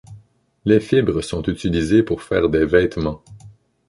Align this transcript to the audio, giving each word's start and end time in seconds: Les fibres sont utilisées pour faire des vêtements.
Les 0.65 0.79
fibres 0.79 1.21
sont 1.21 1.43
utilisées 1.43 2.01
pour 2.01 2.23
faire 2.23 2.49
des 2.49 2.65
vêtements. 2.65 3.23